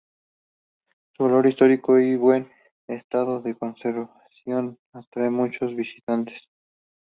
Su 1.15 1.23
valor 1.25 1.45
histórico 1.45 1.99
y 1.99 2.15
buen 2.15 2.49
estado 2.87 3.39
de 3.39 3.53
conservación 3.53 4.79
atraen 4.93 5.31
muchos 5.33 5.75
visitantes. 5.75 6.33